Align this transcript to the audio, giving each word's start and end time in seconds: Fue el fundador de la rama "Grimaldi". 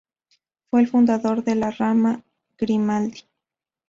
Fue 0.71 0.79
el 0.81 0.87
fundador 0.87 1.43
de 1.43 1.53
la 1.53 1.69
rama 1.69 2.23
"Grimaldi". 2.57 3.21